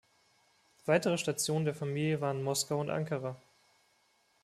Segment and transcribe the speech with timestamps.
[0.87, 3.39] Weitere Stationen der Familie waren Moskau und Ankara.